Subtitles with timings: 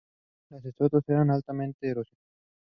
[0.49, 2.33] Las esculturas eran altamente erosionadas.